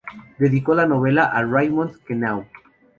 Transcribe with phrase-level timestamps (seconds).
[0.39, 2.47] Dedicó la novela a Raymond Queneau.